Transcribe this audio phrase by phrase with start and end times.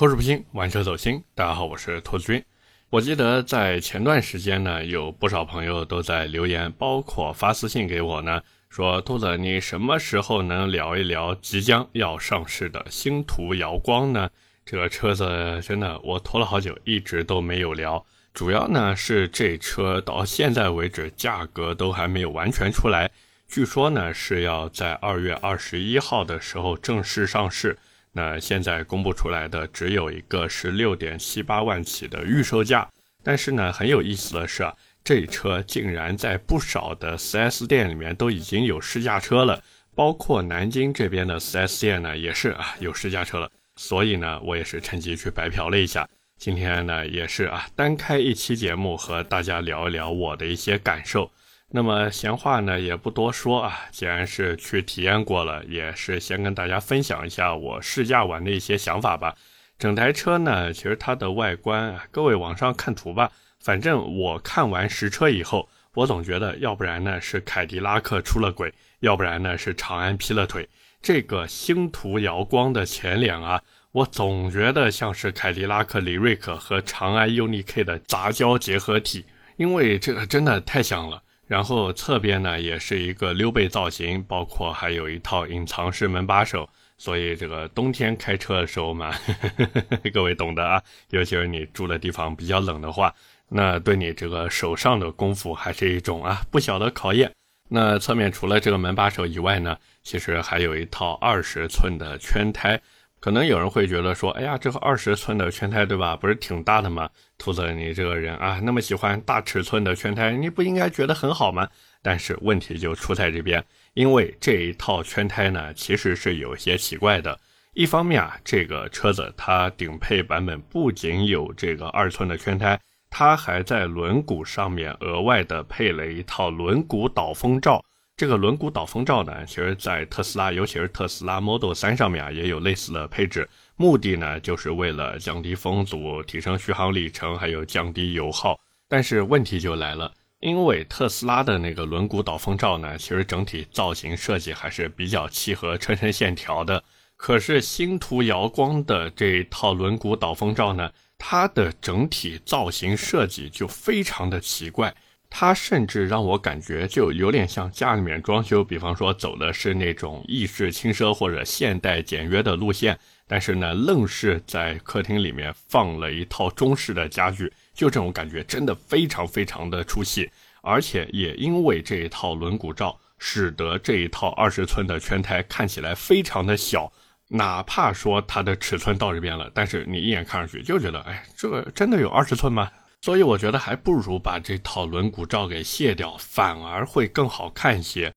[0.00, 1.22] 口齿不清，玩车走心。
[1.34, 2.42] 大家好，我是兔子君。
[2.88, 8.40] 我记得在前段时间呢，有不少朋友都在留言，包括发私信给我呢，
[8.70, 14.30] 说兔子，你什么时候能聊一聊即将要上市的星途瑶光呢？
[14.64, 18.02] 这个车子真的我拖了好久，一直都没有聊。
[18.32, 23.10] 主要呢是这车到现在为止价格都还没有完全出来，
[23.46, 27.76] 据说呢是要在二月二十一号的时候正式上市。
[28.12, 32.88] 那现在公布出来的只有一个是六点七八万起的预售价，
[33.22, 34.74] 但是呢，很有意思的是啊，
[35.04, 39.62] 这车竟然在不少的 4S 店里面都已经有试驾车了，
[39.94, 46.08] 包括南京这边的 4S 店呢也是啊有试驾车了，所以呢，我也是趁机去白嫖了一下。
[46.36, 51.30] 今天呢，也是啊单开一期节目和大家聊一聊我的一些感受。
[51.72, 59.36] 那么闲话呢也不多说啊，既然是去体验过了，也是先跟大家分享一下我试驾完的一些想法吧。
[59.78, 63.30] 整台车呢，其实它的外观，各位网上看图吧。
[63.60, 70.68] 反正我看完实车以后，我总觉得，要不然呢是凯迪拉克出了轨，要不然呢是长安劈了腿。
[71.00, 79.24] 这个星途瑶光的前脸啊，我总觉得像是凯迪拉克李瑞克和长安 UNI-K 的杂交结合体，
[79.56, 81.22] 因为这个真的太像了。
[81.50, 89.34] 然后侧边呢也是一个溜背造型，包括还有一套隐藏式门把手，所以这个冬天开车的时候嘛，呵
[89.90, 93.12] 呵各位懂得啊，尤其是你住的地方比较冷的话，
[93.48, 97.28] 那对你这个手上的功夫还是一种啊不小的考验。
[97.68, 102.80] 那侧面除了这个门把手以外呢，其实还有一套二十寸的圈胎。
[103.20, 106.16] 可能有人会觉得说，哎呀，这个二十寸的圈胎，对吧？
[106.16, 107.08] 不是挺大的吗？
[107.36, 111.68] 兔子，你这个人啊，那么喜欢大尺寸的圈胎，你不应该觉得很好吗？
[112.02, 117.38] 但是问题就出在这边，因为这一套圈胎呢，其实是有些奇怪的。
[117.74, 127.84] 一方面啊，这个车子它顶配版本不仅有这个二寸的圈胎，它还在轮毂上面额外的配了一套轮毂导风罩。
[128.20, 133.48] 这个轮毂导风罩呢，其实，在特斯拉，尤其是特斯拉 Model 3上面啊，也有类似的配置。
[133.76, 138.60] 目的呢，就是为了降低风阻、提升续航里程，还有降低油耗。
[138.88, 146.84] 但是问题就来了，因为特斯拉的那个轮毂导风罩呢，其实整体造型设计还是比较契合车身线条的。
[147.16, 154.94] 可是星途瑶光的这一套轮毂导风罩呢，它的整体造型设计就非常的奇怪。
[155.30, 162.98] 它甚至让我感觉就有点像家里面装修，比方说走的是那种意式轻奢或者现代简约的路线，
[163.28, 170.28] 但是呢，愣是在客厅里面放了一套中式的家具，就这种感觉真的非常非常的出戏。
[170.62, 176.92] 而且也因为这一套轮毂罩，使得这一套二十寸的圈台看起来非常的小，
[177.28, 182.68] 哪怕说它的尺寸到这边了，但是你一眼看上去就觉得，哎，这真的有二十寸吗？
[183.02, 188.12] 所以我觉得还不如把这套轮毂罩给卸掉，反而会更好看一些。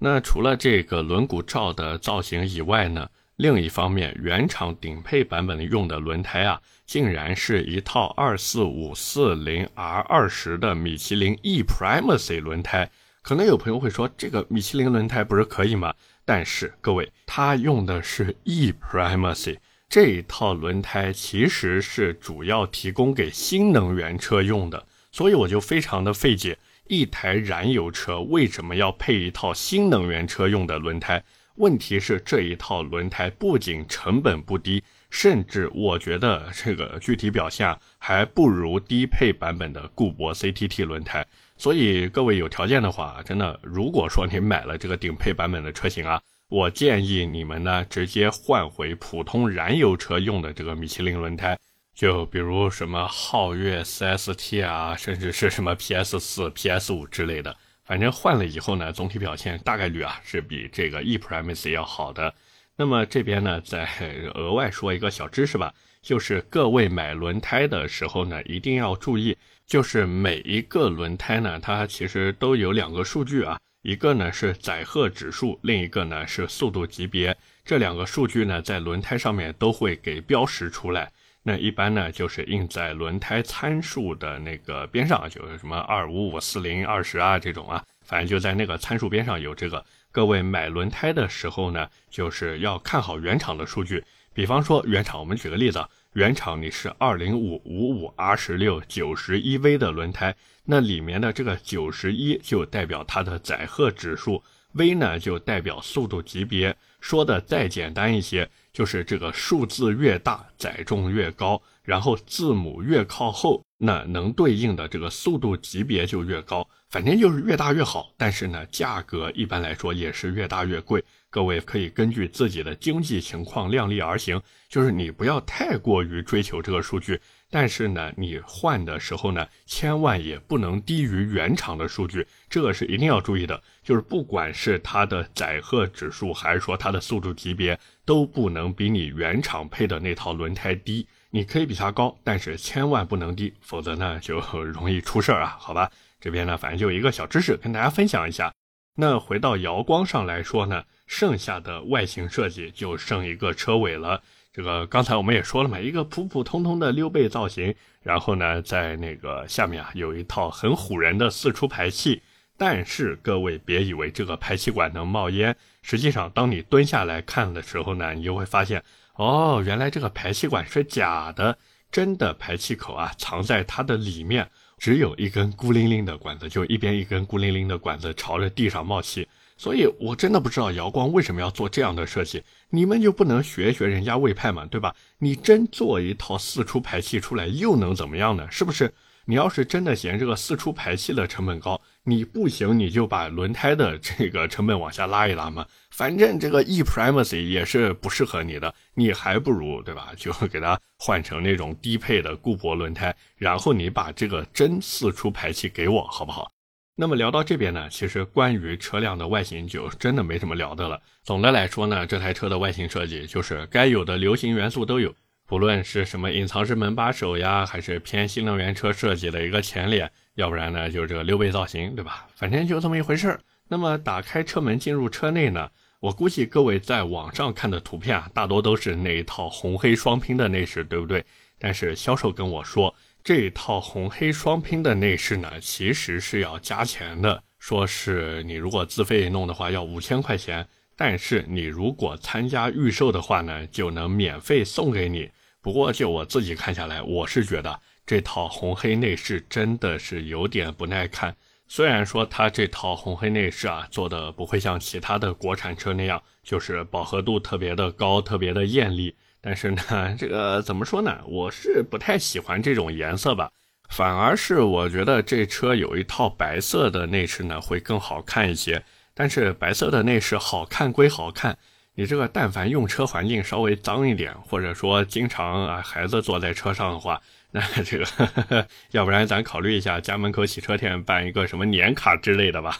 [0.00, 12.90] 那除了这个轮毂罩的造型以外呢，另一方面，原厂顶配版本用的轮胎啊，竟然是一套二四五四零 R 二十的米其林 E Primacy 轮胎。
[13.22, 15.94] 可能有朋友会说，这个米其林轮胎不是可以吗？
[16.24, 19.58] 但是各位，它用的是 E Primacy。
[19.94, 31.22] 这一套轮胎其实是主要提供给新能源车用的，所以我就非常的费解，一台燃油车为什么要配一套新能源车用的轮胎？
[31.58, 41.24] 问题是这一套轮胎不仅成本不低，甚至我觉得这个具体表现还不如低配版本的固铂 CTT 轮胎。
[41.56, 46.20] 所以各位有条件的话，真的，如果说你买了这个顶配版本的车型啊。
[46.54, 51.58] 我建议你们呢，直接换回普通燃油车用的这个米其林轮胎，
[51.92, 57.56] 就比如什么皓月 4ST 啊，甚至是什么 PS4、PS5 之类的。
[57.84, 62.32] 反正换了以后呢，总体表现大概率啊是比这个 e Primacy 要好的。
[62.76, 63.88] 那么这边呢，再
[64.34, 69.36] 额外说一个小知识吧，就是各位买轮胎的时候呢，一定要注意，
[69.66, 73.58] 就是每一个轮胎呢，它其实都有两个数据啊。
[73.84, 77.36] 一个呢是载荷指数，另一个呢是速度级别。
[77.66, 81.12] 这两个数据呢在轮胎上面都会给标识出来。
[81.42, 89.84] 那一般呢就是印在轮胎参数的那个边上，就是什么二五五四零二十啊这种啊，反正就在那个参数边上有这个。
[90.10, 94.02] 各位买轮胎的时候呢，就是要看好原厂的数据。
[94.32, 100.32] 比方说原厂，我们举个例子，原厂你是二零五五五 R 十六九十一 V 的轮胎。
[100.64, 104.40] 那里面的这个九十一就代表它的载荷指数
[104.74, 106.76] ，V 呢就代表速度级别。
[107.00, 116.66] 说的再简单一些，就是这个数字越大，载重越高，然后字母越靠后，那能对应的这个速度级别就越高。
[116.88, 121.04] 反正就是越大越好，但是呢，价格一般来说也是越大越贵。
[121.28, 127.20] 各位可以根据自己的经济情况量力而行，就是你不要太过于追求这个数据，
[127.50, 133.60] 但是呢，你换的时候呢，千万也不能低于原厂的数据，这个是一定要注意的。
[133.82, 141.04] 就是不管是它的载荷指数，还是说它的速度级别，都不能比你原厂配的那套轮胎低。
[141.34, 145.90] 你可以比它高，但是千万不能低，否则呢就 容易出事儿啊，好吧？
[146.20, 148.52] 这边呢，反正就一个小知识跟大家分享一下。
[148.96, 154.22] 那回到瑶光上来说呢，剩下的外形设计就剩一个车尾了。
[154.52, 162.22] 这个刚才我们也说了嘛，一个普普通通的溜背造型，然后呢，在那个下面啊有一套很唬人的四出排气。
[162.56, 168.80] 但是各位别以为这个排气管能冒烟，实际上当你蹲下来看的时候呢，你就会发现，
[169.14, 171.56] 哦，原来这个排气管是假的，
[171.90, 174.48] 真的排气口啊藏在它的里面。
[174.76, 179.26] 只有一根孤零零的管子，就一边一根孤零零的管子朝着地上冒气，
[179.56, 182.42] 所以我真的不知道姚光为什么要做这样的设计。
[182.68, 184.94] 你们就不能学学人家魏派嘛，对吧？
[185.18, 188.46] 你真做一套四出排气出来，又能怎么样呢？
[188.50, 188.92] 是不是？
[189.26, 195.66] 你要是真的嫌这个四出排气的成本高，你不行，你就把轮胎的这个成本往下拉一拉嘛。
[195.90, 200.12] 反正这个 e primacy 也是不适合你的，你还不如对吧？
[200.16, 206.50] 就给它换成那种低配的固铂轮胎，然后你把这个真四出排气给我，好不好？
[206.96, 211.00] 那么聊到这边呢，其实关于车辆的外形就真的没什么聊的了。
[211.24, 215.14] 总的来说呢，这台车的外形设计就是该有的流行元素都有。
[215.46, 222.26] 不论是什么隐藏式门把手呀，还是偏新能源车设计的一个前脸，要不然呢就是这个溜背造型，对吧？
[222.34, 223.40] 反正就这么一回事儿。
[223.68, 225.70] 那么打开车门进入车内呢，
[226.00, 231.24] 我估计各位在网上看的图片啊，大多都是那一套红黑双拼的内饰，对不对？
[231.58, 240.66] 但是销售跟我说，这一套红黑双拼的内饰呢，其实是要加钱的，说是你如果自费弄的话要五千块钱。
[240.96, 245.30] 但是你如果参加预售的话呢，就能免费送给你。
[245.60, 251.34] 不过就我自己看下来，我是觉得这套红黑内饰真的是有点不耐看。
[251.66, 259.16] 虽然说它这套红黑内饰啊做的不会像其他的国产车那样，就是饱和度特别的高，特别的艳丽。
[259.40, 261.18] 但是呢， 这个怎么说呢？
[261.26, 263.50] 我是不太喜欢这种颜色吧。
[263.88, 268.84] 反而是我觉得这车有一套白色的内饰呢，会更好看一些。
[269.14, 271.56] 但是白色的内饰好看归好看，
[271.94, 277.20] 你这个但凡用车环境稍微脏一点，或者说经常啊孩子坐在车上的话，
[277.52, 282.76] 那这个 要不然咱考虑一下家门口洗车店办一个什么年卡之类的吧。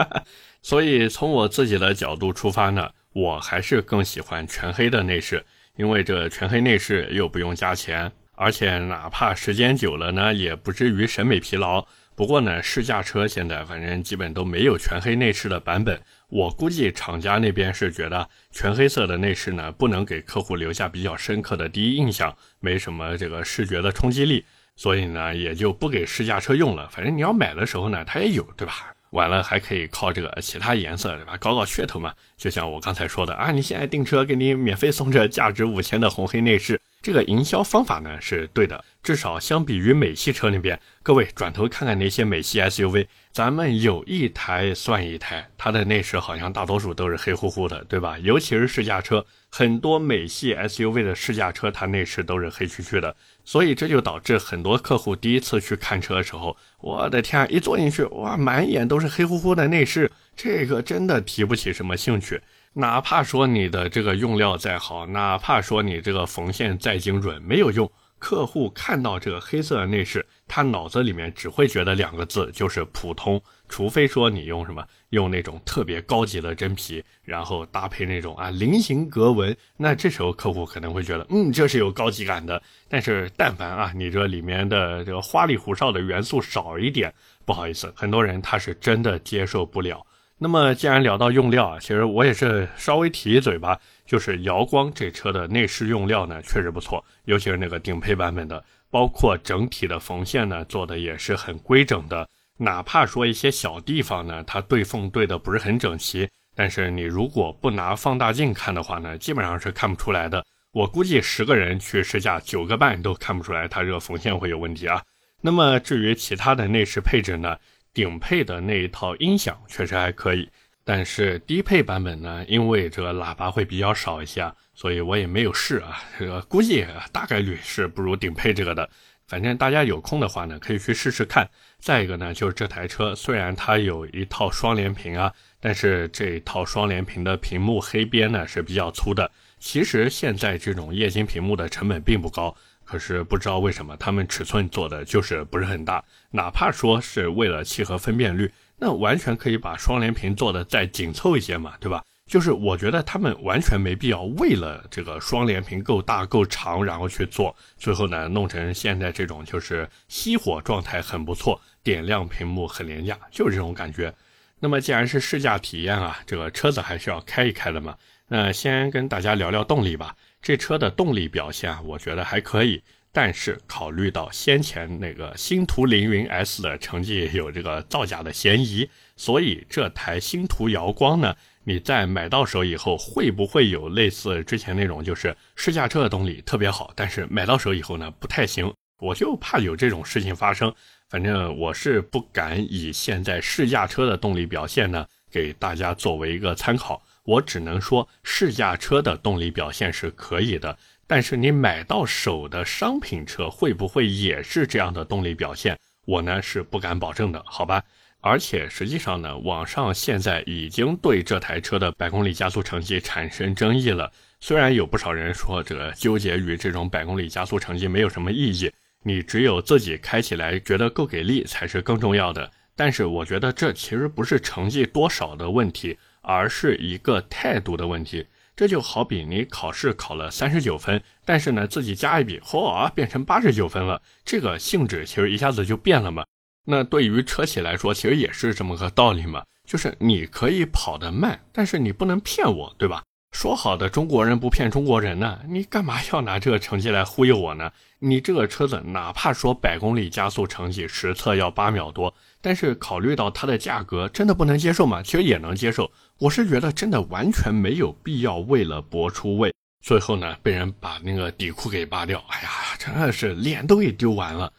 [0.60, 5.42] 所以从我自己的角度出发呢，我还是更喜欢全黑的内饰，
[5.76, 11.86] 因为这全黑内饰又不用加钱，而且哪怕时间久了呢，也不至于审美疲劳。
[12.14, 15.98] 不过呢，试驾车现在反正基本都没有全黑内饰的版本。
[16.28, 24.44] 我估计厂家那边是觉得全黑色的内饰呢，不能给客户留下比较深刻的第一印象，没什么这个视觉的冲击力，
[24.76, 26.88] 所以呢，也就不给试驾车用了。
[26.90, 28.94] 反正你要买的时候呢，它也有，对吧？
[29.10, 31.36] 完了还可以靠这个其他颜色，对吧？
[31.36, 32.14] 搞搞噱头嘛。
[32.36, 36.80] 就像我刚才说的啊，你现在订车给你免费送这价值五千的红黑内饰。
[37.02, 48.18] 这个营销方法呢是对的，至少相比于美系车那边，各位转头看看那些美系 SUV，咱们有一台算一台，它的内饰好像大多数都是黑乎乎的，对吧？
[48.18, 53.14] 尤其是试驾车，很多美系 SUV 的试驾车，它内饰都是黑黢黢的，
[53.44, 62.40] 所以这就导致很多客户第一次去看车的时候，我的天，一坐进去，哇，满眼都是黑乎乎的内饰，这个真的提不起什么兴趣。
[62.74, 67.90] 哪怕说你的这个用料再好，哪怕说你这个缝线再精准，没有用。
[68.20, 73.42] 客户看到这个黑色的内饰，他脑子里面只会觉得两个字，就是普通。
[73.70, 82.60] 除非说你用什么，用那种特别高级的真皮，然后搭配那种啊菱形格纹，那这时候客户可能会觉得，嗯，这是有高级感的。
[82.88, 87.14] 但是但凡啊你这里面的这个花里胡哨的元素少一点，
[87.46, 90.04] 不好意思，很多人他是真的接受不了。
[90.42, 93.78] 那么，既然聊到用料啊，其实我也是稍微提一嘴吧。
[94.06, 102.28] 就是瑶光这车的内饰用料呢，确实不错，尤其是那个顶配版本的，包括整体的缝线呢，做的也是很规整的。
[102.60, 110.44] 哪怕说一些小地方呢，它对缝对的不是很整齐，但是你如果不拿放大镜看的话呢，基本上是看不出来的。
[110.72, 115.02] 我估计十个人去试驾，九个半都看不出来它这个缝线会有问题啊。
[115.40, 117.56] 那么至于其他的内饰配置呢？
[117.92, 120.48] 顶配的那一套音响确实还可以，
[120.84, 126.00] 但是低配版本呢，因为这个喇叭会比较少一些，所以我也没有试啊。
[126.16, 128.88] 这个估计大概率是不如顶配这个的。
[129.30, 131.48] 反正大家有空的话呢，可以去试试看。
[131.78, 139.30] 再一个呢，就是这台车虽然它有一套双联屏啊，但是这一套双联屏的屏幕黑边呢是比较粗的。
[139.60, 142.52] 其实现在这种液晶屏幕的成本并不高，
[142.84, 146.04] 可是不知道为什么他们尺寸做的就是不是很大。
[146.32, 152.02] 哪怕说是为了契合分辨率，那完全可以把双联屏做的再紧凑一些嘛，对吧？
[152.30, 164.14] 就是我觉得他们完全没必要为了这个双联屏够大够长，然后去做，最后呢弄成现在这种就是熄火状态很不错，点亮屏幕很廉价，就是这种感觉。
[164.60, 167.96] 那么既然是试驾体验啊，这个车子还是要开一开的嘛。
[168.28, 170.14] 那先跟大家聊聊动力吧。
[170.40, 181.34] 这车的动力表现啊，我觉得还可以，但是考虑到先前那个星途凌云 S 的成绩有这个造假的嫌疑，所以这台星途瑶光呢。
[181.70, 188.74] 你在买到手以后，会不会有类似之前那种，就是试驾车的动力特别好，但是买到手以后呢不太行？
[188.98, 190.74] 我就怕有这种事情发生。
[191.08, 197.00] 反正我是不敢以现在试驾车的动力表现呢给大家作为一个参考。
[197.22, 205.78] 我只能说试驾车的动力表现是可以的，但是你买到手的商品车会不会也是这样的动力表现？
[206.04, 207.84] 我呢是不敢保证的，好吧？
[208.20, 214.12] 而且实际上呢，网上现在已经对这台车的百公里加速成绩产生争议了。
[214.40, 218.70] 虽然有不少人说这个纠结于这种百公里加速成绩没有什么意义，
[219.02, 222.50] 你只有自己开起来觉得够给力才是更重要的。
[222.76, 228.26] 但是我觉得这其实不是成绩多少的问题，而是一个态度的问题。
[228.56, 236.24] 这就好比你考试考了三十九分，但是呢自己加一笔，嚯，变成八十九分了，这个性质其实一下子就变了嘛。
[236.64, 243.02] 那对于车企来说，其实也是这么个道理嘛，就是你可以跑得慢，但是你不能骗我，对吧？
[243.32, 247.70] 说好的中国人不骗中国人呢，你干嘛要拿这个成绩来忽悠我呢？
[248.00, 255.00] 你这个车子哪怕说百公里加速成绩实测要八秒多，但是考虑到它的价格，真的不能接受吗？
[255.00, 262.50] 其实也能接受，我是觉得真的完全没有必要为了博出位，最后呢被人把那个底裤给扒掉，哎呀，
[262.80, 264.52] 真的是脸都给丢完了。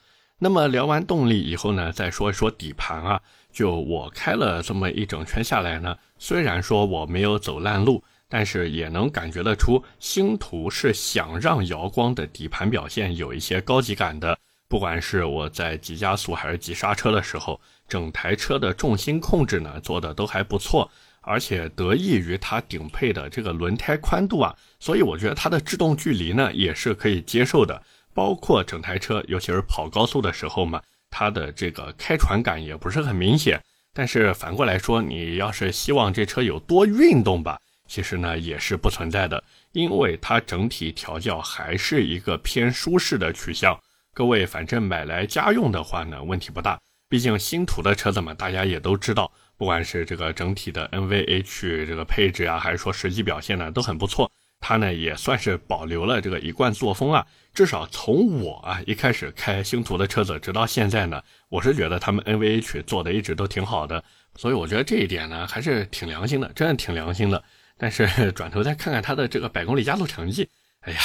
[0.43, 3.21] 那么聊完动力以后呢，再说一说底盘啊。
[3.53, 14.35] 就我开了这么一整圈下来呢，虽然说我没有走烂路，但是也能感觉得出，星途是想让瑶光的底盘表现有一些高级感的。
[14.67, 20.89] 不管是我在急加速还是急刹车的时候，整台车的重心控制呢做的都还不错，
[21.21, 27.83] 而且得益于它顶配的这个轮胎宽度啊，所以我觉得它的制动距离呢也是可以接受的。
[28.13, 33.61] 包括整台车，尤其是跑高速的时候嘛，它的这个开船感也不是很明显。
[33.93, 43.77] 但是反过来说，你要是希望这车有多运动吧，其实呢也是不存在的，因为它整体调教还是一个偏舒适的取向。
[44.13, 46.79] 各位反正买来家用的话呢，问题不大。
[47.09, 54.31] 毕竟星途的车子嘛，大家也都知道，不管是这个整体的 NVH 这个配置啊，还是说实际表现呢，都很不错。
[54.61, 64.03] 它呢也算是保留了这个一贯作风啊，至少从我啊一开始开星途的车子，直到现在呢，我是觉得他们 NVH 做的一直都挺好的，
[64.35, 67.43] 所以我觉得这一点呢还是挺良心的，真的挺良心的。
[67.77, 70.47] 但是 转头再看看它的这个百公里加速成绩，
[70.81, 70.99] 哎呀，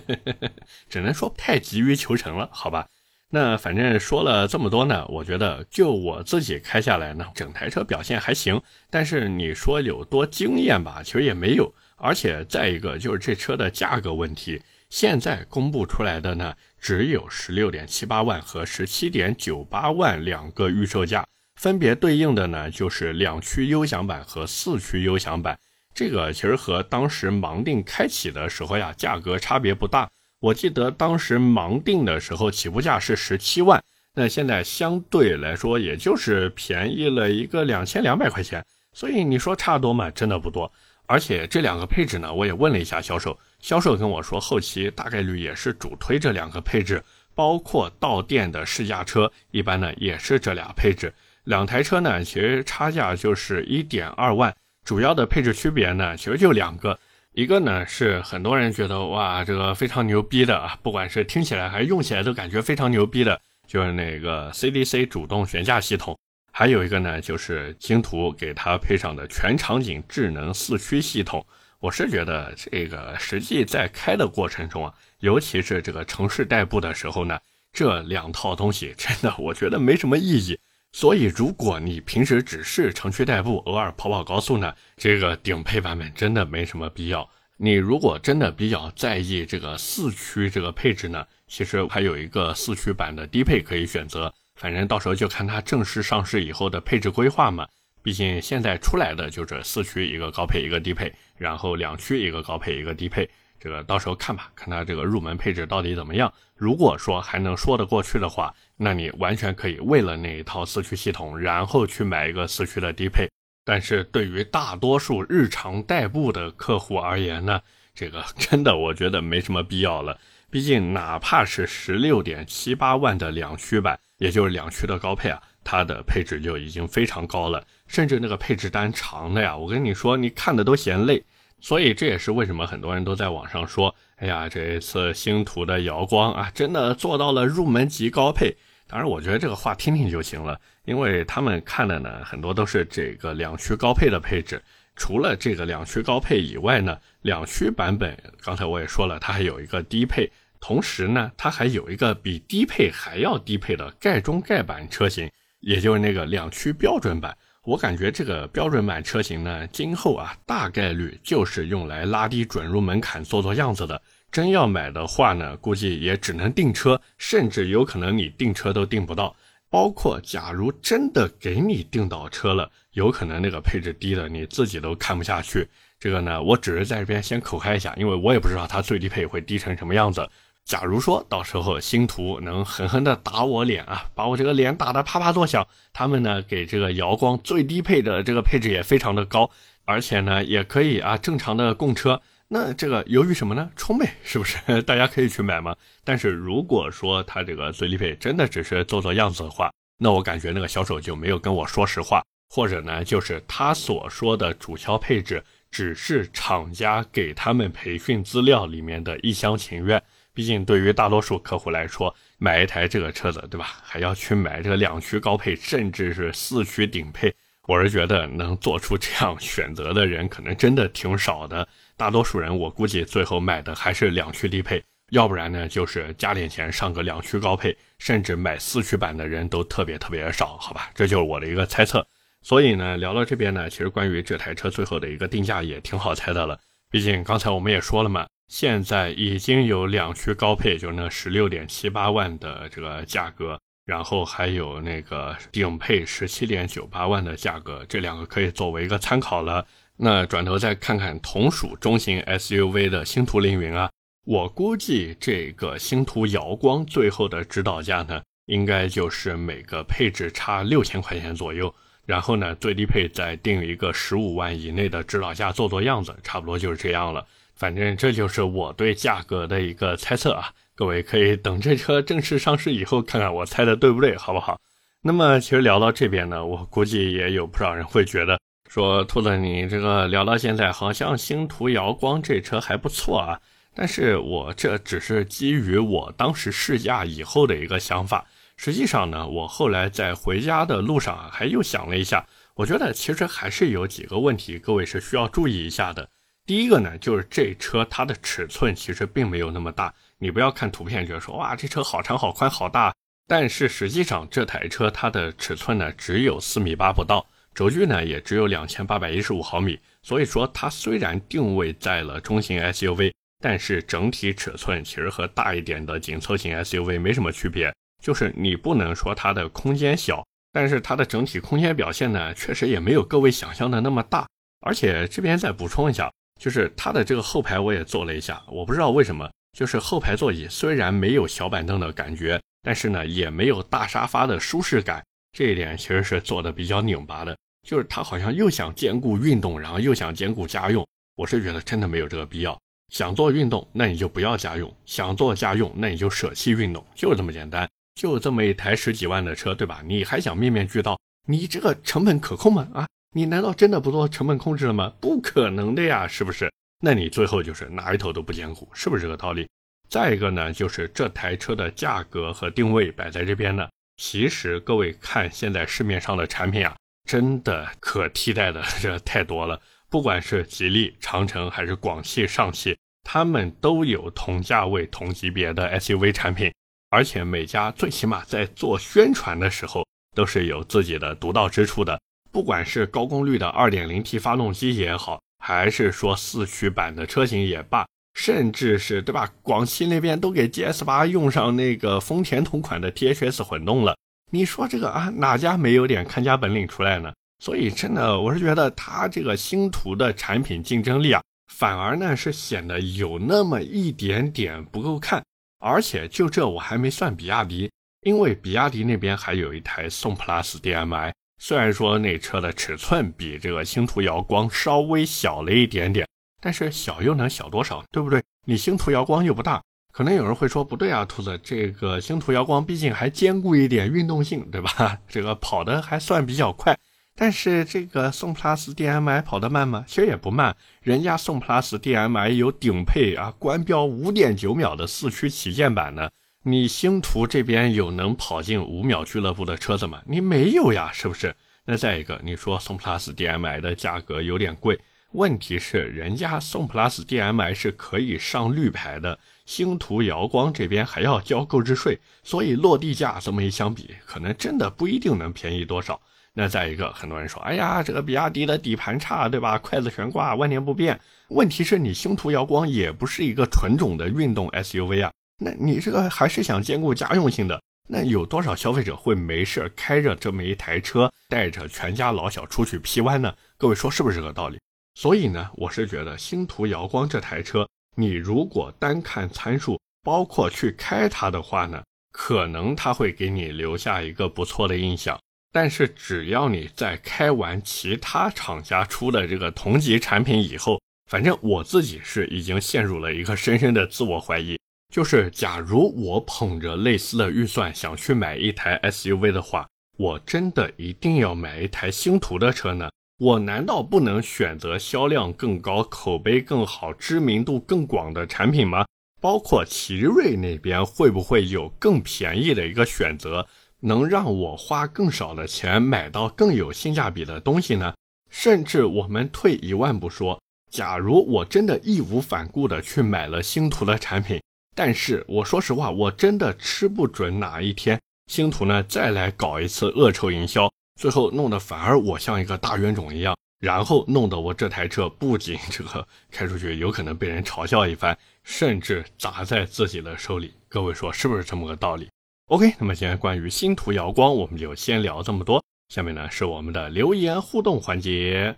[0.90, 2.88] 只能说太急于求成了，好吧？
[3.30, 11.72] 那反正说了这么多呢，我觉得就我自己开下来呢，整台车表现还行，但是你说有多惊艳吧，其实也没有。
[11.96, 21.26] 而且再一个就是这车的价格问题，现在公布出来的呢，只有十六点七八万和十七点九八万两个预售价，
[21.56, 25.58] 分别对应的呢就是两驱优享版和四驱优享版。
[25.92, 30.08] 这个其实和当时盲定开启的时候呀，价格差别不大。
[30.38, 33.82] 我记得当时盲定的时候起步价是十七万，
[34.14, 40.10] 那现在相对来说也就是便宜了一个两千两百块钱，所以你说差多吗？
[40.10, 40.70] 真的不多。
[41.06, 47.02] 而且这两个配置呢，我也问了一下销售，销售跟我说，后期大概率也是主推这两个配置，
[47.34, 51.12] 包括到店的试驾车，一般呢也是这俩配置。
[51.42, 54.54] 两台车呢，其实差价就是一点二万，
[54.84, 56.96] 主要的配置区别呢，其实就两个，
[57.32, 66.16] 一个呢是很多人觉得哇，这个非常牛逼的啊，不管是听起来还是用起来都感觉非常牛逼的，就是那个 CDC 主动悬架系统。
[66.52, 71.44] 还有一个呢，就是星途给它配上的全场景智能四驱系统。
[71.78, 77.38] 我是觉得这个实际在开的过程中啊，尤其是这个城市代步的时候呢，
[77.72, 80.58] 这两套东西真的我觉得没什么意义。
[80.92, 87.28] 所以如果你平时只是城区代步，偶尔跑跑高速呢，这个顶配版本真的没什么必要。
[87.58, 94.32] 你如果真的比较在意这个四驱这个配置呢，其实还有一个四驱版的低配可以选择。
[94.54, 97.68] 反正到时候就看它正式上市以后的配置规划嘛。
[98.06, 103.28] 毕竟现在出来的就是四驱一个高配一个低配，然后两驱一个高配一个低配。
[103.58, 106.32] 这个到时候看吧，看它这个入门配置到底怎么样。
[106.54, 113.28] 如果说还能说得过去的话，那你完全可以为了那一套四驱系统，然后去买一个四驱的低配。
[113.64, 117.60] 但是对于大多数日常代步的客户而言呢，
[117.92, 120.16] 这个 真的我觉得没什么必要了。
[120.48, 131.22] 毕竟哪怕是十六点七八万的两驱版，也就是两驱的高配啊，它的配置就已经非常高了，甚至那个配置单长的呀，我跟你说，你看的都嫌累。
[131.58, 138.54] 所以这也是为什么很多人都在网上说：“哎呀，这一次星途的瑶光啊，真的做到了入门级高配。”
[138.86, 144.62] 当然，我觉得这个话听听就行了，因为他们看的呢，很多都是这个两驱高配的配置。
[144.94, 155.28] 除了这个两驱高配以外呢，两驱版本刚才我也说了，它还有一个低配，同时呢，它还有一个比低配还要低配的盖中盖版车型，
[155.60, 157.36] 也就是那个两驱标准版。
[157.66, 164.00] 我感觉这个标准版车型呢，今后啊，大概率就是用来拉低准入门槛、做做样子的。
[164.30, 169.34] 真要买的话呢，估计也只能订车，甚至有可能你订车都订不到。
[169.68, 175.68] 包括假如真的给你订到车了，有可能那个配置低的你自己都看不下去。
[175.98, 180.28] 这个呢，我只是在这边先口嗨一下，因为我也不知道它最低配会低成什么样子。
[180.66, 189.48] 假如说到时候星途能狠狠的打我脸啊，把我这个脸打得啪啪作响，他们呢给这个瑶光最低配的这个配置也非常的高，
[189.84, 193.70] 而且呢也可以啊正常的供车，那这个犹豫什么呢？
[193.76, 194.82] 充呗，是不是？
[194.82, 195.76] 大家可以去买吗？
[196.02, 210.02] 但是如果说他这个最低配真的只是做做样子的话，那我感觉那个销售就没有跟我说实话，或者呢就是他所说的主销配置只是厂家给他们培训资料里面的一厢情愿。
[210.36, 213.80] 毕竟，对于大多数客户来说，买一台这个车子，对吧？
[213.82, 217.34] 还要去买这个两驱高配，甚至是四驱顶配。
[217.66, 221.66] 我是觉得能做出这样选择的人，可能真的挺少的。
[221.96, 230.90] 大多数人，我估计最后买的还是两驱低配，要不然呢，就是加点钱上个两驱高配，甚至买四驱版的人都特别特别少，好吧？
[230.94, 232.06] 这就是我的一个猜测。
[232.42, 236.60] 所以呢，聊到这边呢，其实关于这台车最后的一个定价也挺好猜的了。
[236.90, 238.26] 毕竟刚才我们也说了嘛。
[238.48, 249.66] 现在已经有两驱高配，就那十六点七八万的这个价格，然后还有那个顶配十七点九八万的价格，这两个可以作为一个参考了。
[249.96, 253.90] 那转头再看看同属中型 SUV 的星途凌云啊，
[254.24, 267.26] 我估计这个星途瑶光最后的指导价呢，应该就是每个配置差六千块钱左右，然后呢最低配再定一个十五万以内的指导价做做样子，差不多就是这样了。
[267.56, 274.60] 反正这就是我对价格的一个猜测啊，各位可以等这车正式上市以后看看我猜的对不对，好不好？
[275.02, 278.38] 那么其实聊到这边呢，我估计也有不少人会觉得
[278.68, 283.40] 说，兔子你这个聊到现在，好像星途瑶光这车还不错啊。
[283.74, 296.08] 但是我这只是基于我当时试驾以后的一个想法，实际上呢，我后来在回家的路上啊，还又想了一下，我觉得其实还是有几个问题，各位是需要注意一下的。
[296.46, 302.94] 第一个呢，就是这车它的尺寸其实并没有那么大，你不要看图片觉得说哇这车好长好宽好大，
[303.26, 324.28] 但是实际上这台车它的尺寸呢只有四米八不到，轴距呢也只有两千八百一十五毫米，所以说它虽然定位在了中型 SUV，但是整体尺寸其实和大一点的紧凑型 SUV 没什么区别，就是你不能说它的空间小，但是它的整体空间表现呢确实也没有各位想象的那么大，
[324.60, 326.08] 而且这边再补充一下。
[326.38, 337.36] 就是它的这个后排我也坐了一下，我不知道为什么，就是后排座椅虽然没有小板凳的感觉，但是呢也没有大沙发的舒适感，这一点其实是做的比较拧巴的。
[337.66, 342.56] 就是它好像又想兼顾运动，然后又想兼顾家用，我是觉得真的没有这个必要。
[342.92, 347.68] 想做运动，那你就不要家用；想做家用，那你就舍弃运动，就是这么简单。
[347.96, 349.82] 就这么一台十几万的车，对吧？
[349.84, 350.96] 你还想面面俱到，
[351.26, 352.68] 你这个成本可控吗？
[352.72, 352.86] 啊？
[353.16, 354.92] 你难道真的不做成本控制了吗？
[355.00, 356.52] 不可能的呀，是不是？
[356.84, 359.48] 那你最后就是哪一头都不兼顾，是不是这个道理？
[359.88, 363.66] 再一个呢，就是这台车的价格和定位摆在这边呢。
[363.96, 366.76] 其实各位看现在市面上的产品啊，
[367.08, 369.58] 真的可替代的 这太多了。
[369.88, 376.52] 不管是吉利、长城还是广汽、上汽，他们都有同价位、同级别的 SUV 产品，
[376.90, 379.86] 而且每家最起码在做宣传的时候。
[380.14, 382.00] 都是有自己的独到之处的。
[382.36, 389.32] 不管是高功率的 2.0T 发动机也好，还是说四驱版的车型也罢，甚至是对吧？
[389.40, 393.96] 广汽那边都给 GS8 用上那个丰田同款的 THS 混动了。
[394.30, 397.10] 你说这个啊，哪家没有点看家本领出来呢？
[397.42, 405.24] 所以真的，我是觉得它这个星途的产品竞争力啊，反而呢是显得有那么一点点不够看。
[405.58, 407.70] 而且就这我还没算比亚迪，
[408.02, 416.08] 因为比亚迪那边还有一台宋 PLUS DM-i，虽然说那车的尺寸比这个星途瑶光稍微小了一点点，
[416.40, 418.22] 但是小又能小多少，对不对？
[418.46, 419.62] 你星途瑶光又不大。
[419.92, 424.98] 可能有人会说不对啊，兔子，这个星途瑶光毕竟还兼顾一点运动性，对吧？
[425.08, 426.78] 这个跑的还算比较快。
[427.18, 429.84] 但是这个宋 PLUS DM-i 跑得慢吗？
[429.88, 436.10] 其实也不慢，人家宋 PLUS DM-i 有顶配啊，官标五点九秒的四驱旗舰版呢。
[436.48, 440.00] 你星途这边有能跑进五秒俱乐部的车子吗？
[440.06, 441.34] 你没有呀，是不是？
[441.64, 444.78] 那再一个，你说宋 PLUS DM-i 的价格有点贵，
[445.10, 449.18] 问题是人家宋 PLUS DM-i 是可以上绿牌的。
[449.44, 456.00] 星途瑶光这边还要交购置税，所以落地价这么一相比，可能真的不一定能便宜多少。
[456.32, 459.58] 那再一个，很多人说，哎呀，这个比亚迪的底盘差，对吧？
[459.58, 461.00] 筷子悬挂，万年不变。
[461.30, 467.60] 问题是你星途瑶光也不是一个纯种的运动 SUV 啊，那你这个还是想兼顾家用性的。
[467.88, 473.32] 那有多少消费者会没事开着这么一台车，带着全家老小出去 P 弯呢？
[473.56, 474.58] 各位说是不是这个道理？
[474.94, 477.68] 所以呢，我是觉得星途瑶光这台车。
[477.94, 485.16] 你如果单看参数，包括去开它的话呢，可能它会给你留下一个不错的印象。
[485.52, 494.58] 但是只要你在开完其他厂家出的这个同级产品以后，反正我自己是已经陷入了一个深深的自我怀疑。
[494.92, 499.68] 就是假如我捧着类似的预算想去买一台 SUV 的话，
[499.98, 502.90] 我真的一定要买一台星途的车呢？
[503.18, 508.84] 我难道不能选择销量更高、口碑更好、知名度更广的产品吗？
[509.20, 513.46] 包括奇瑞那边会不会有更便宜的一个选择，
[513.80, 517.94] 能让我花更少的钱买到更有性价比的东西呢？
[518.30, 520.38] 甚至我们退一万步说，
[520.70, 524.38] 假如我真的义无反顾的去买了星途的产品，
[524.76, 527.98] 但是我说实话，我真的吃不准哪一天
[528.30, 530.70] 星途呢再来搞一次恶臭营销。
[531.00, 540.52] 最后弄得反而我像一个大冤种一样，然后弄得我这台车不仅这个开出去有可能被人嘲笑一番，甚至砸在自己的手里。
[540.68, 542.08] 各位说是不是这么个道理
[542.48, 545.62] ？OK，那么现在关于星途瑶光，我们就先聊这么多。
[545.88, 548.54] 下面呢是我们的留言互动环节。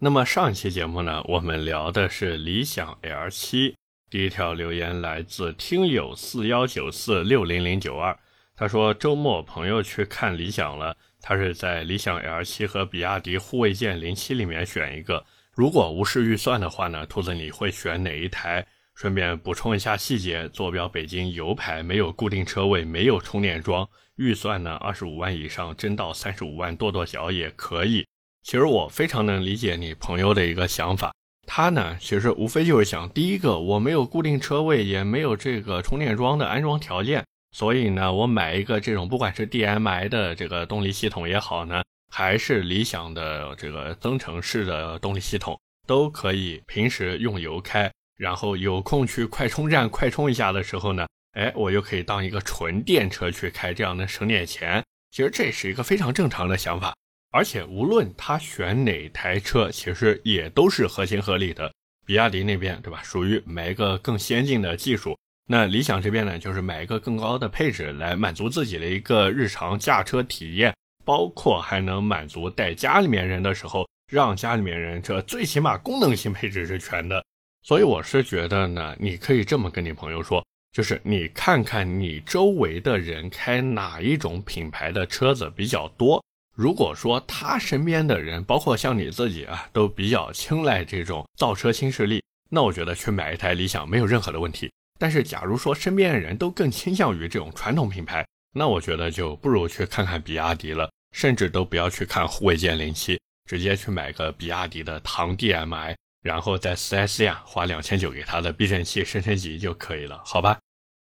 [0.00, 3.74] 那么上一期节目呢，我们聊的是理想 L7。
[4.10, 8.18] 第一条留言来自听友四幺九四六零零九二，
[8.56, 10.96] 他说周末朋友去看理想了。
[11.20, 15.22] 他是在理想 L7 和比亚迪护卫舰零七里面选一个。
[15.52, 18.66] 如果无视预算的话呢，兔子你会选哪一台？
[18.94, 23.86] 顺便补充一下细节：坐标北京，油牌，没有固定车位，没有充电桩。
[24.16, 28.06] 预算呢，二十五万以上，真到三十五万跺跺脚也可以。
[28.42, 31.12] 其实我非常能理解你朋友的一个想法，
[31.50, 37.24] 他呢其实无非就是想，第一个我没有固定车位，也没有这个充电桩的安装条件。
[37.50, 41.82] 所以呢，我买一个这种，不管是 DMI 的这个动力系统也好呢，
[42.12, 54.84] 还是理想的这个增程式的动力系统，都可以平时用油开，然后有空去快充站快充一下的时候呢，哎，我又可以当一个纯电车去开，这样能省点钱。
[55.10, 56.94] 其实这是一个非常正常的想法，
[57.30, 61.72] 而且无论他选哪台车，其实也都是合情合理的。
[62.06, 65.16] 比亚迪那边对吧，属于买一个更先进的技术。
[65.50, 77.22] 那理想这边呢，就是买一个更高的配置来满足自己的一个日常驾车体验，包括还能满足带家里面人的时候，让家里面人这最起码功能性配置是全的。
[77.62, 86.22] 所以我是觉得呢，你可以这么跟你朋友说，就是你看看你周围的人开哪一种品牌的车子比较多，
[86.58, 94.68] 如果说他身边的人，包括像你自己啊，都比较青睐这种造车新势力，那我觉得去买一台理想没有任何的问题。
[94.98, 110.58] 但是，假如说身边的人都更倾向于这种传统品牌，那我觉得就不如去看看比亚迪了，甚至都不要去看护卫舰零七，直接去买个比亚迪的唐 DM-i，然后在 4S 店花两千九给它的避震器升升级就可以了，好吧？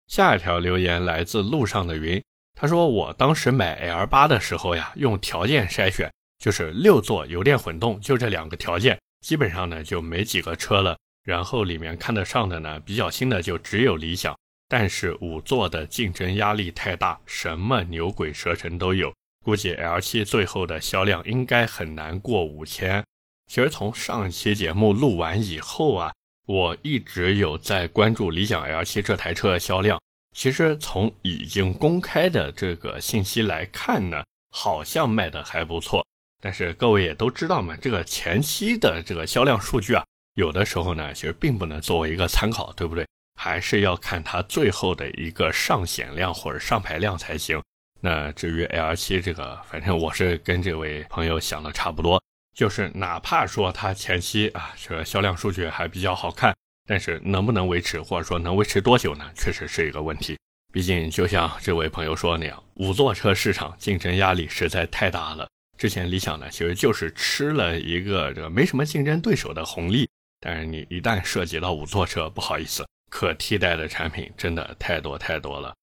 [0.07, 2.23] 下一条留言来自路上的云，
[2.55, 10.97] 他说我当时买 L 八的时候呀，用条件筛选，就是六座油电混动，就这两个条件，基本上呢就没几个车了。
[11.23, 14.37] 然后里面看得上的呢，比较新的就只有理想，
[14.67, 19.13] 但是五座的竞争压力太大，什么牛鬼蛇神都有。
[19.43, 23.03] 估计 L7 最后的销量应该很难过五千。
[23.47, 26.13] 其实从上期节目录完以后啊，
[26.45, 29.99] 我一直有在关注理想 L7 这台车的销量。
[30.33, 36.05] 其实从已经公开的这个信息来看呢，好像卖的还不错。
[36.41, 40.03] 但是各位也都知道嘛，这个前期的这个销量数据啊，
[40.35, 43.07] 有的时候呢，其实并不能作为一个参考，对不对？
[43.39, 47.61] 还是要看它最后的一个上显量或者上牌量才行。
[48.01, 52.21] 那至于 L7 这个，反正我是跟这位朋友想的差不多，
[52.53, 56.53] 就是哪怕说它前期啊这个销量数据还比较好看，
[56.85, 59.29] 但是能不能维持，或者说能维持多久呢？
[59.35, 60.37] 确实是一个问题。
[60.71, 65.47] 毕竟就像这位朋友说的那样，五座车市场竞争压力实在太大了。
[65.77, 72.85] 之前理想呢，其实就是吃了一个这个没什么竞争对手的红利，但是你一旦涉及到五座车，不好意思。
[73.09, 75.75] 可替代的产品真的太多太多了。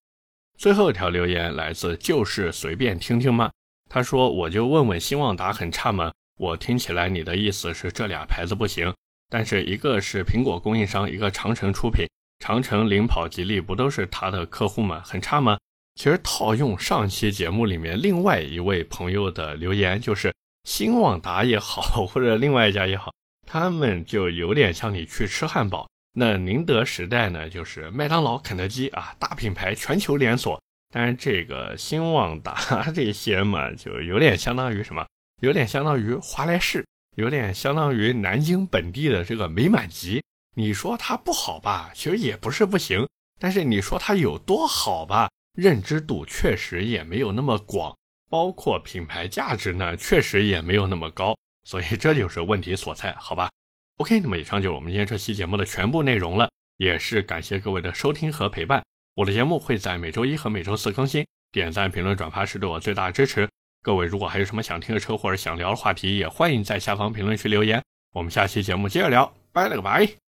[0.58, 3.50] 最后一条留言来自就是随便听听吗？
[3.88, 6.12] 他说：“我就问问新旺达很差吗？
[6.36, 8.92] 我听起来你的意思是这俩牌子不行，
[9.30, 12.04] 但是一个是苹果供应商，一个长城出品，
[12.40, 15.00] 长城、领跑、吉利不都是他的客户吗？
[15.02, 15.56] 很差吗？”
[15.96, 23.12] 其实套用上期节目里面另外一位朋友的留言，就是新旺达也好，或者另外一家也好，
[23.46, 25.88] 他们就有点像你去吃汉堡。
[26.12, 30.60] 那宁德时代呢，就是麦当劳、肯德基啊，大品牌全球连锁。
[30.92, 35.06] 当然，这个新旺达这些嘛，就有点相当于什么？
[35.40, 36.84] 有点相当于华莱士，
[37.16, 40.22] 有点相当于南京本地的这个美满级。
[40.54, 41.90] 你说它不好吧？
[41.94, 43.06] 其实也不是不行。
[43.38, 45.30] 但是你说它有多好吧？
[45.54, 47.96] 认知度确实也没有那么广，
[48.28, 51.36] 包括品牌价值呢，确实也没有那么高。
[51.64, 53.50] 所以这就是问题所在，好吧
[53.96, 58.82] ？OK，那么以上就是我们今天这期节目的全部内容了，也是感谢各位的收听和陪伴。
[59.14, 63.48] 我的节目会在每周一和每周四更新，点赞、评论、转发是对我最大的支持。
[63.82, 67.82] 各位如果还有什么想听的车或者想聊的话题，也欢迎在下方评论区留言。
[68.12, 70.29] 我们下期节目接着聊，拜了个拜。